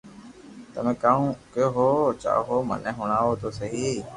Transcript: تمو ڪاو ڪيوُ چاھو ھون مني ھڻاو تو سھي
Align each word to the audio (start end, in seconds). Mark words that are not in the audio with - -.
تمو 0.73 0.93
ڪاو 1.03 1.23
ڪيوُ 1.53 1.89
چاھو 2.21 2.41
ھون 2.47 2.59
مني 2.69 2.91
ھڻاو 2.97 3.29
تو 3.41 3.47
سھي 3.57 3.67